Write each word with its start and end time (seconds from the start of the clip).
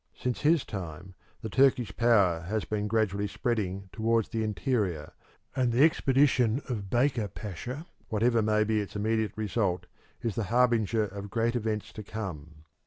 Since 0.15 0.41
his 0.41 0.65
time 0.65 1.13
the 1.43 1.49
Turkish 1.51 1.95
power 1.95 2.39
has 2.39 2.65
been 2.65 2.87
gradually 2.87 3.27
spreading 3.27 3.87
towards 3.91 4.29
the 4.29 4.43
interior, 4.43 5.13
and 5.55 5.71
the 5.71 5.83
expedition 5.83 6.59
of 6.67 6.89
Baker 6.89 7.27
Pasha, 7.27 7.85
whatever 8.09 8.41
may 8.41 8.63
be 8.63 8.79
its 8.79 8.95
immediate 8.95 9.33
result, 9.35 9.85
is 10.23 10.33
the 10.33 10.45
harbinger 10.45 11.03
of 11.05 11.29
great 11.29 11.55
events 11.55 11.93
to 11.93 12.01
come. 12.01 12.63